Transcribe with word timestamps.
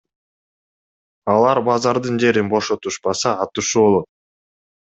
Алар 1.33 1.61
базардын 1.67 2.17
жерин 2.25 2.51
бошотушпаса 2.55 3.37
атышуу 3.47 3.87
болот. 3.93 4.13